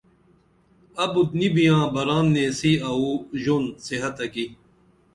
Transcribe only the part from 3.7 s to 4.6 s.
صحتہ کی